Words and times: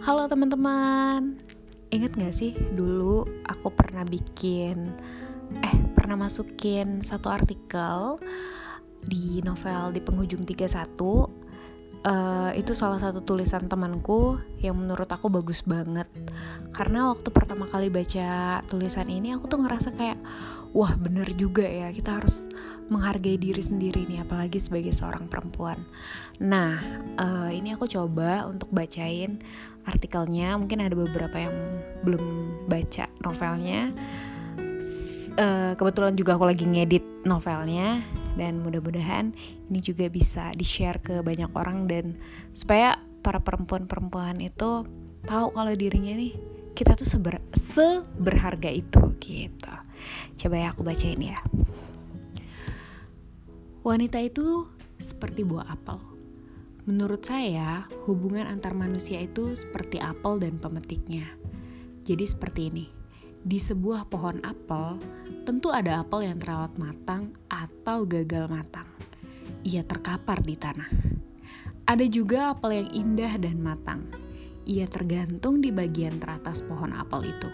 Halo 0.00 0.24
teman-teman, 0.32 1.36
inget 1.92 2.16
gak 2.16 2.32
sih 2.32 2.56
dulu 2.72 3.28
aku 3.44 3.68
pernah 3.68 4.00
bikin, 4.00 4.96
eh 5.60 5.76
pernah 5.92 6.24
masukin 6.24 7.04
satu 7.04 7.28
artikel 7.28 8.16
di 9.04 9.44
novel 9.44 9.92
di 9.92 10.00
penghujung 10.00 10.48
31 10.48 10.96
uh, 12.08 12.48
itu 12.56 12.72
salah 12.72 12.96
satu 12.96 13.20
tulisan 13.20 13.68
temanku 13.68 14.40
yang 14.64 14.80
menurut 14.80 15.04
aku 15.04 15.28
bagus 15.28 15.60
banget. 15.68 16.08
Karena 16.72 17.12
waktu 17.12 17.28
pertama 17.28 17.68
kali 17.68 17.92
baca 17.92 18.64
tulisan 18.72 19.12
ini 19.12 19.36
aku 19.36 19.52
tuh 19.52 19.60
ngerasa 19.60 19.92
kayak 19.92 20.16
wah 20.72 20.96
bener 20.96 21.28
juga 21.36 21.68
ya 21.68 21.92
kita 21.92 22.16
harus 22.16 22.48
menghargai 22.90 23.38
diri 23.38 23.62
sendiri 23.62 24.04
nih 24.10 24.26
apalagi 24.26 24.58
sebagai 24.58 24.90
seorang 24.90 25.30
perempuan. 25.30 25.78
Nah 26.42 26.82
uh, 27.16 27.48
ini 27.48 27.72
aku 27.72 27.86
coba 27.86 28.50
untuk 28.50 28.68
bacain 28.74 29.40
artikelnya. 29.86 30.58
Mungkin 30.58 30.82
ada 30.82 30.92
beberapa 30.98 31.38
yang 31.38 31.54
belum 32.02 32.24
baca 32.66 33.06
novelnya. 33.22 33.94
Uh, 35.38 35.72
kebetulan 35.78 36.18
juga 36.18 36.34
aku 36.36 36.44
lagi 36.44 36.66
ngedit 36.66 37.24
novelnya. 37.24 38.02
Dan 38.34 38.62
mudah-mudahan 38.62 39.34
ini 39.70 39.78
juga 39.82 40.06
bisa 40.06 40.54
di-share 40.54 41.02
ke 41.02 41.22
banyak 41.22 41.50
orang. 41.54 41.86
Dan 41.86 42.18
supaya 42.54 42.98
para 43.20 43.38
perempuan-perempuan 43.38 44.42
itu 44.42 44.86
tahu 45.26 45.46
kalau 45.52 45.72
dirinya 45.76 46.16
nih 46.16 46.32
kita 46.72 46.96
tuh 46.96 47.04
seber 47.04 47.42
seberharga 47.52 48.72
itu 48.72 49.00
gitu. 49.20 49.74
Coba 50.40 50.56
ya 50.56 50.72
aku 50.72 50.80
bacain 50.80 51.20
ya. 51.20 51.36
Wanita 53.80 54.20
itu 54.20 54.68
seperti 55.00 55.40
buah 55.40 55.72
apel. 55.72 55.96
Menurut 56.84 57.24
saya, 57.24 57.88
hubungan 58.04 58.44
antar 58.44 58.76
manusia 58.76 59.24
itu 59.24 59.56
seperti 59.56 59.96
apel 59.96 60.36
dan 60.36 60.60
pemetiknya. 60.60 61.24
Jadi 62.04 62.24
seperti 62.28 62.68
ini. 62.68 62.86
Di 63.40 63.56
sebuah 63.56 64.12
pohon 64.12 64.44
apel, 64.44 65.00
tentu 65.48 65.72
ada 65.72 66.04
apel 66.04 66.28
yang 66.28 66.36
terawat 66.36 66.76
matang 66.76 67.32
atau 67.48 68.04
gagal 68.04 68.52
matang. 68.52 68.84
Ia 69.64 69.80
terkapar 69.80 70.44
di 70.44 70.60
tanah. 70.60 70.90
Ada 71.88 72.04
juga 72.04 72.52
apel 72.52 72.84
yang 72.84 72.88
indah 72.92 73.32
dan 73.40 73.64
matang. 73.64 74.04
Ia 74.68 74.84
tergantung 74.92 75.64
di 75.64 75.72
bagian 75.72 76.20
teratas 76.20 76.60
pohon 76.60 76.92
apel 76.92 77.32
itu. 77.32 77.48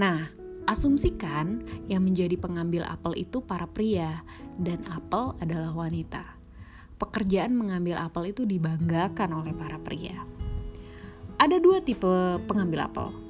Nah, 0.00 0.43
asumsikan 0.64 1.64
yang 1.88 2.04
menjadi 2.04 2.36
pengambil 2.36 2.84
apel 2.88 3.14
itu 3.20 3.40
para 3.44 3.68
pria 3.68 4.24
dan 4.60 4.80
apel 4.90 5.36
adalah 5.40 5.72
wanita. 5.72 6.36
Pekerjaan 6.96 7.52
mengambil 7.52 7.98
apel 8.00 8.32
itu 8.32 8.46
dibanggakan 8.46 9.30
oleh 9.34 9.52
para 9.52 9.76
pria. 9.82 10.24
Ada 11.36 11.58
dua 11.58 11.82
tipe 11.82 12.38
pengambil 12.46 12.86
apel 12.86 13.24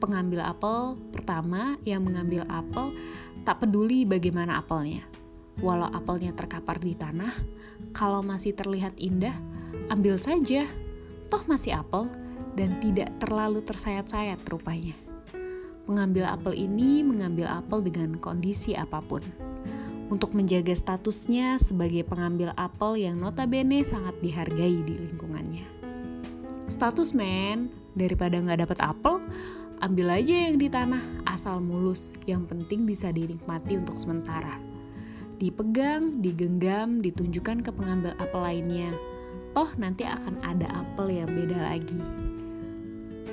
pengambil 0.00 0.40
apel 0.48 0.96
pertama 1.12 1.76
yang 1.84 2.00
mengambil 2.00 2.48
apel 2.48 2.96
tak 3.44 3.60
peduli 3.60 4.08
bagaimana 4.08 4.58
apelnya. 4.64 5.04
Walau 5.60 5.92
apelnya 5.92 6.32
terkapar 6.32 6.80
di 6.80 6.96
tanah, 6.96 7.36
kalau 7.92 8.24
masih 8.24 8.56
terlihat 8.56 8.96
indah, 8.96 9.36
ambil 9.92 10.16
saja. 10.16 10.64
Toh 11.28 11.44
masih 11.46 11.76
apel 11.76 12.08
dan 12.56 12.80
tidak 12.80 13.12
terlalu 13.20 13.60
tersayat-sayat 13.60 14.40
rupanya. 14.48 14.96
Mengambil 15.88 16.28
apel 16.28 16.56
ini 16.56 17.00
mengambil 17.00 17.48
apel 17.48 17.80
dengan 17.84 18.18
kondisi 18.18 18.76
apa 18.76 19.00
pun. 19.00 19.22
Untuk 20.10 20.34
menjaga 20.34 20.74
statusnya 20.74 21.56
sebagai 21.62 22.02
pengambil 22.02 22.50
apel 22.58 22.98
yang 22.98 23.22
notabene 23.22 23.86
sangat 23.86 24.18
dihargai 24.18 24.82
di 24.82 24.94
lingkungannya. 25.06 25.64
Status 26.66 27.14
men, 27.14 27.70
daripada 27.94 28.38
nggak 28.38 28.66
dapat 28.66 28.78
apel, 28.82 29.22
Ambil 29.80 30.12
aja 30.12 30.44
yang 30.44 30.60
di 30.60 30.68
tanah, 30.68 31.00
asal 31.24 31.56
mulus. 31.56 32.12
Yang 32.28 32.52
penting 32.52 32.84
bisa 32.84 33.08
dinikmati 33.16 33.80
untuk 33.80 33.96
sementara. 33.96 34.60
Dipegang, 35.40 36.20
digenggam, 36.20 37.00
ditunjukkan 37.00 37.64
ke 37.64 37.72
pengambil 37.72 38.12
apel 38.20 38.44
lainnya. 38.44 38.92
Toh 39.56 39.72
nanti 39.80 40.04
akan 40.04 40.36
ada 40.44 40.68
apel 40.84 41.24
yang 41.24 41.32
beda 41.32 41.64
lagi. 41.64 41.96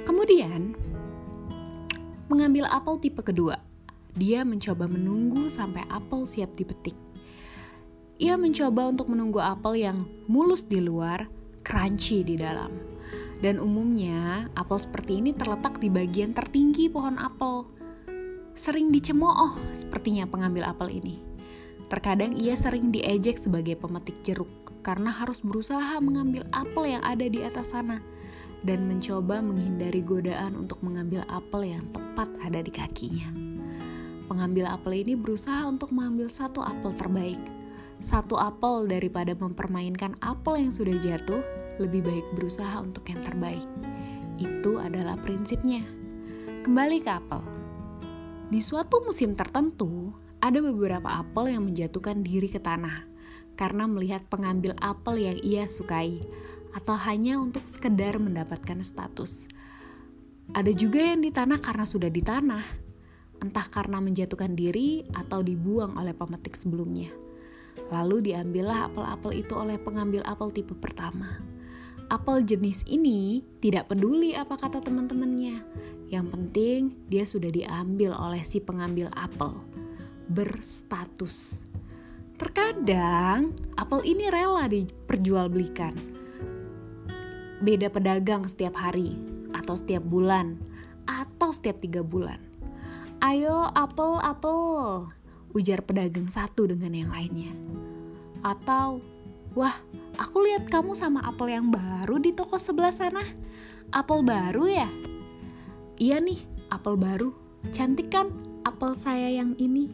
Kemudian, 0.08 0.72
mengambil 2.28 2.68
apel 2.68 3.00
tipe 3.00 3.24
kedua. 3.24 3.60
Dia 4.16 4.44
mencoba 4.48 4.88
menunggu 4.88 5.48
sampai 5.52 5.84
apel 5.92 6.24
siap 6.28 6.56
dipetik. 6.56 6.96
Ia 8.18 8.34
mencoba 8.36 8.90
untuk 8.90 9.14
menunggu 9.14 9.38
apel 9.38 9.84
yang 9.84 10.08
mulus 10.26 10.66
di 10.66 10.82
luar, 10.82 11.30
crunchy 11.62 12.26
di 12.26 12.40
dalam 12.40 12.98
dan 13.38 13.62
umumnya 13.62 14.50
apel 14.58 14.82
seperti 14.82 15.22
ini 15.22 15.32
terletak 15.34 15.78
di 15.78 15.90
bagian 15.94 16.34
tertinggi 16.34 16.90
pohon 16.90 17.22
apel. 17.22 17.70
Sering 18.58 18.90
dicemooh 18.90 19.54
sepertinya 19.70 20.26
pengambil 20.26 20.66
apel 20.66 20.98
ini. 20.98 21.22
Terkadang 21.88 22.34
ia 22.34 22.58
sering 22.58 22.90
diejek 22.90 23.38
sebagai 23.38 23.78
pemetik 23.78 24.18
jeruk 24.26 24.50
karena 24.82 25.14
harus 25.14 25.46
berusaha 25.46 26.02
mengambil 26.02 26.44
apel 26.50 26.98
yang 26.98 27.04
ada 27.06 27.30
di 27.30 27.46
atas 27.46 27.72
sana 27.72 28.02
dan 28.66 28.90
mencoba 28.90 29.44
menghindari 29.44 30.02
godaan 30.02 30.58
untuk 30.58 30.82
mengambil 30.82 31.22
apel 31.30 31.78
yang 31.78 31.86
tepat 31.94 32.30
ada 32.42 32.64
di 32.64 32.72
kakinya. 32.74 33.30
Pengambil 34.28 34.68
apel 34.68 35.06
ini 35.08 35.14
berusaha 35.14 35.64
untuk 35.70 35.94
mengambil 35.94 36.28
satu 36.28 36.66
apel 36.66 36.92
terbaik. 36.98 37.42
Satu 37.98 38.38
apel 38.38 38.86
daripada 38.90 39.34
mempermainkan 39.34 40.18
apel 40.22 40.68
yang 40.68 40.72
sudah 40.74 40.94
jatuh 41.02 41.42
lebih 41.78 42.06
baik 42.06 42.26
berusaha 42.34 42.82
untuk 42.82 43.08
yang 43.10 43.22
terbaik. 43.24 43.66
Itu 44.38 44.78
adalah 44.78 45.18
prinsipnya. 45.22 45.82
Kembali 46.62 46.98
ke 47.02 47.10
apel. 47.10 47.42
Di 48.52 48.60
suatu 48.62 49.02
musim 49.02 49.34
tertentu, 49.34 50.14
ada 50.44 50.62
beberapa 50.62 51.08
apel 51.20 51.58
yang 51.58 51.66
menjatuhkan 51.66 52.22
diri 52.22 52.52
ke 52.52 52.62
tanah 52.62 53.08
karena 53.58 53.90
melihat 53.90 54.22
pengambil 54.30 54.78
apel 54.78 55.18
yang 55.18 55.38
ia 55.42 55.66
sukai 55.66 56.22
atau 56.78 56.94
hanya 56.94 57.42
untuk 57.42 57.66
sekedar 57.66 58.22
mendapatkan 58.22 58.78
status. 58.86 59.50
Ada 60.54 60.70
juga 60.78 61.02
yang 61.02 61.26
di 61.26 61.34
tanah 61.34 61.58
karena 61.58 61.90
sudah 61.90 62.14
di 62.14 62.22
tanah, 62.22 62.64
entah 63.42 63.66
karena 63.66 63.98
menjatuhkan 63.98 64.54
diri 64.54 65.02
atau 65.10 65.42
dibuang 65.42 65.98
oleh 65.98 66.14
pemetik 66.14 66.54
sebelumnya. 66.54 67.10
Lalu 67.90 68.30
diambillah 68.30 68.94
apel-apel 68.94 69.42
itu 69.42 69.58
oleh 69.58 69.82
pengambil 69.82 70.22
apel 70.30 70.54
tipe 70.54 70.78
pertama 70.78 71.42
apel 72.08 72.44
jenis 72.44 72.88
ini 72.88 73.44
tidak 73.60 73.92
peduli 73.92 74.34
apa 74.34 74.56
kata 74.56 74.80
teman-temannya. 74.84 75.64
Yang 76.08 76.28
penting 76.32 76.80
dia 77.12 77.28
sudah 77.28 77.52
diambil 77.52 78.16
oleh 78.16 78.42
si 78.48 78.64
pengambil 78.64 79.12
apel. 79.16 79.60
Berstatus. 80.32 81.68
Terkadang 82.40 83.56
apel 83.76 84.00
ini 84.08 84.32
rela 84.32 84.68
diperjualbelikan. 84.72 86.17
Beda 87.64 87.90
pedagang 87.90 88.46
setiap 88.46 88.78
hari 88.78 89.18
atau 89.54 89.74
setiap 89.74 90.06
bulan 90.06 90.58
atau 91.08 91.50
setiap 91.50 91.82
tiga 91.82 92.06
bulan. 92.06 92.38
Ayo 93.24 93.74
apel 93.74 94.22
apel, 94.22 94.62
ujar 95.58 95.82
pedagang 95.82 96.30
satu 96.30 96.70
dengan 96.70 96.94
yang 96.94 97.10
lainnya. 97.10 97.50
Atau, 98.46 99.02
wah 99.58 99.74
Aku 100.18 100.42
lihat 100.42 100.66
kamu 100.66 100.98
sama 100.98 101.22
apel 101.22 101.54
yang 101.54 101.70
baru 101.70 102.18
di 102.18 102.34
toko 102.34 102.58
sebelah 102.58 102.90
sana. 102.90 103.22
Apel 103.94 104.26
baru 104.26 104.66
ya? 104.66 104.90
Iya 106.02 106.18
nih, 106.18 106.42
apel 106.74 106.98
baru. 106.98 107.30
Cantik 107.70 108.10
kan 108.10 108.34
apel 108.66 108.98
saya 108.98 109.30
yang 109.30 109.54
ini? 109.62 109.94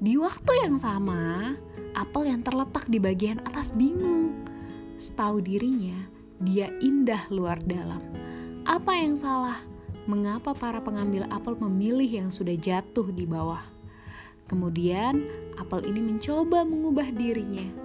Di 0.00 0.16
waktu 0.16 0.64
yang 0.64 0.80
sama, 0.80 1.52
apel 1.92 2.32
yang 2.32 2.40
terletak 2.40 2.88
di 2.88 2.96
bagian 2.96 3.44
atas 3.44 3.76
bingung. 3.76 4.32
Setahu 4.96 5.44
dirinya, 5.44 6.08
dia 6.44 6.68
indah 6.78 7.26
luar 7.32 7.58
dalam. 7.64 8.00
Apa 8.68 8.94
yang 8.94 9.16
salah? 9.16 9.60
Mengapa 10.04 10.52
para 10.52 10.84
pengambil 10.84 11.24
apel 11.32 11.56
memilih 11.56 12.24
yang 12.24 12.28
sudah 12.28 12.54
jatuh 12.54 13.08
di 13.08 13.24
bawah? 13.24 13.64
Kemudian, 14.44 15.24
apel 15.56 15.88
ini 15.88 16.04
mencoba 16.04 16.68
mengubah 16.68 17.08
dirinya 17.08 17.84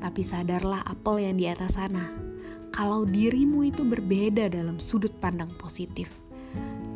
tapi 0.00 0.24
sadarlah 0.24 0.80
apel 0.88 1.20
yang 1.22 1.36
di 1.36 1.46
atas 1.46 1.76
sana. 1.76 2.08
Kalau 2.72 3.04
dirimu 3.04 3.68
itu 3.68 3.84
berbeda 3.84 4.48
dalam 4.48 4.80
sudut 4.80 5.12
pandang 5.20 5.52
positif, 5.60 6.08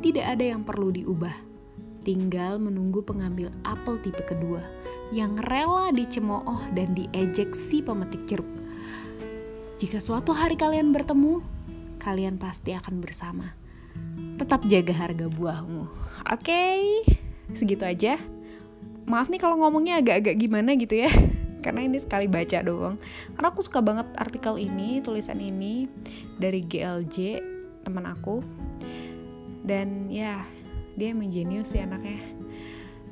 tidak 0.01 0.25
ada 0.25 0.45
yang 0.57 0.65
perlu 0.65 0.91
diubah. 0.91 1.37
Tinggal 2.05 2.61
menunggu 2.61 3.01
pengambil 3.05 3.53
apel 3.65 4.01
tipe 4.01 4.21
kedua 4.25 4.61
yang 5.13 5.37
rela 5.49 5.93
dicemooh 5.93 6.73
dan 6.73 6.97
diejek 6.97 7.53
si 7.53 7.85
pemetik 7.85 8.25
jeruk. 8.29 8.49
Jika 9.85 10.01
suatu 10.01 10.33
hari 10.33 10.57
kalian 10.57 10.97
bertemu, 10.97 11.45
kalian 12.01 12.41
pasti 12.41 12.73
akan 12.73 13.05
bersama. 13.05 13.53
Tetap 14.41 14.65
jaga 14.65 14.97
harga 14.97 15.29
buahmu. 15.29 15.85
Oke, 16.25 16.41
okay, 16.41 16.81
segitu 17.53 17.85
aja. 17.85 18.17
Maaf 19.05 19.29
nih 19.29 19.37
kalau 19.37 19.61
ngomongnya 19.61 20.01
agak-agak 20.01 20.41
gimana 20.41 20.73
gitu 20.81 21.05
ya 21.05 21.13
karena 21.69 21.85
ini 21.85 22.01
sekali 22.01 22.25
baca 22.25 22.65
doang 22.65 22.97
karena 23.37 23.53
aku 23.53 23.61
suka 23.61 23.85
banget 23.85 24.09
artikel 24.17 24.57
ini 24.57 25.05
tulisan 25.05 25.37
ini 25.37 25.85
dari 26.41 26.65
GLJ 26.65 27.45
teman 27.85 28.09
aku 28.09 28.41
dan 29.69 30.09
ya 30.09 30.49
dia 30.97 31.13
emang 31.13 31.29
jenius 31.29 31.77
sih 31.77 31.85
anaknya 31.85 32.25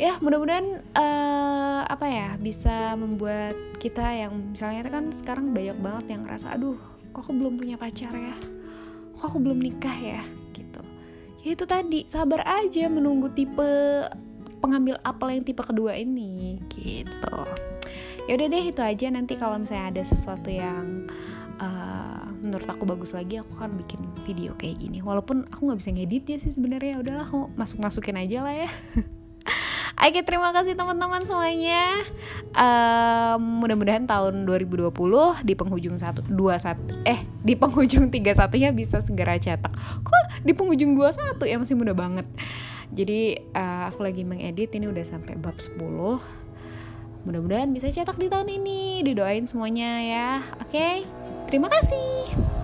ya 0.02 0.18
mudah-mudahan 0.18 0.82
uh, 0.98 1.86
apa 1.86 2.06
ya 2.10 2.28
bisa 2.42 2.98
membuat 2.98 3.54
kita 3.78 4.02
yang 4.02 4.50
misalnya 4.50 4.90
kan 4.90 5.14
sekarang 5.14 5.54
banyak 5.54 5.78
banget 5.78 6.04
yang 6.10 6.26
ngerasa 6.26 6.58
aduh 6.58 6.74
kok 7.12 7.28
aku 7.28 7.32
belum 7.36 7.60
punya 7.60 7.76
pacar 7.76 8.10
ya? 8.10 8.34
Kok 9.20 9.24
aku 9.28 9.38
belum 9.38 9.60
nikah 9.60 9.94
ya? 9.94 10.24
Gitu. 10.56 10.80
Ya 11.44 11.48
itu 11.52 11.64
tadi 11.68 12.08
sabar 12.08 12.42
aja 12.42 12.88
menunggu 12.88 13.28
tipe 13.30 13.68
pengambil 14.64 14.96
apel 15.04 15.38
yang 15.38 15.44
tipe 15.44 15.60
kedua 15.60 15.92
ini 15.94 16.58
gitu. 16.72 17.36
Ya 18.26 18.32
udah 18.40 18.48
deh 18.48 18.64
itu 18.64 18.80
aja. 18.80 19.06
Nanti 19.12 19.36
kalau 19.36 19.60
misalnya 19.60 19.92
ada 19.92 20.02
sesuatu 20.02 20.48
yang 20.48 21.06
uh, 21.60 22.24
menurut 22.40 22.66
aku 22.66 22.88
bagus 22.88 23.12
lagi 23.12 23.38
aku 23.38 23.52
akan 23.60 23.76
bikin 23.84 24.00
video 24.24 24.56
kayak 24.56 24.80
gini. 24.80 25.04
Walaupun 25.04 25.52
aku 25.52 25.68
nggak 25.68 25.78
bisa 25.84 25.90
ngedit 25.92 26.24
ya 26.24 26.38
sih 26.40 26.52
sebenarnya. 26.56 26.96
Ya 26.96 26.98
udahlah 27.04 27.26
aku 27.28 27.52
masuk 27.60 27.84
masukin 27.84 28.16
aja 28.16 28.40
lah 28.40 28.56
ya 28.56 28.70
Oke 30.02 30.18
terima 30.26 30.50
kasih 30.50 30.74
teman-teman 30.74 31.22
semuanya. 31.22 32.02
Um, 32.58 33.62
Mudah-mudahan 33.62 34.02
tahun 34.02 34.42
2020 34.50 34.90
di 35.46 35.54
penghujung 35.54 35.94
satu 35.94 36.26
dua 36.26 36.58
satu 36.58 36.82
Eh 37.06 37.22
di 37.46 37.54
penghujung 37.54 38.10
tiga 38.10 38.34
satunya 38.34 38.74
bisa 38.74 38.98
segera 38.98 39.38
cetak. 39.38 39.70
Kok 40.02 40.42
di 40.42 40.50
penghujung 40.58 40.98
dua 40.98 41.14
satu 41.14 41.46
ya? 41.46 41.54
Masih 41.54 41.78
mudah 41.78 41.94
banget. 41.94 42.26
Jadi 42.90 43.38
uh, 43.54 43.94
aku 43.94 44.02
lagi 44.02 44.26
mengedit 44.26 44.74
ini 44.74 44.90
udah 44.90 45.06
sampai 45.06 45.38
bab 45.38 45.56
10 45.56 45.78
Mudah-mudahan 47.22 47.70
bisa 47.70 47.86
cetak 47.86 48.18
di 48.18 48.26
tahun 48.26 48.50
ini. 48.50 49.06
Didoain 49.06 49.46
semuanya 49.46 50.02
ya. 50.02 50.28
Oke 50.58 51.06
Terima 51.46 51.70
kasih 51.70 52.61